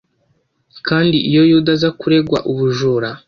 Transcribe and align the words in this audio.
Kandi 0.87 1.17
iyo 1.29 1.41
Yuda 1.51 1.71
aza 1.75 1.89
kuregwa 1.99 2.37
ubujura, 2.51 3.09